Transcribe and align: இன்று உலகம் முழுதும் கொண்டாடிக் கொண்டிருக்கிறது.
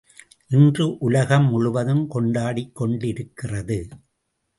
இன்று 0.47 0.97
உலகம் 0.97 1.45
முழுதும் 1.49 2.09
கொண்டாடிக் 2.09 2.71
கொண்டிருக்கிறது. 2.71 3.87